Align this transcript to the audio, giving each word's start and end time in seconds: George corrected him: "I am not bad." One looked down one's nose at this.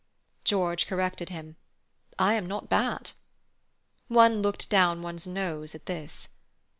George 0.43 0.87
corrected 0.87 1.29
him: 1.29 1.57
"I 2.17 2.33
am 2.33 2.47
not 2.47 2.67
bad." 2.69 3.11
One 4.07 4.41
looked 4.41 4.67
down 4.67 5.03
one's 5.03 5.27
nose 5.27 5.75
at 5.75 5.85
this. 5.85 6.29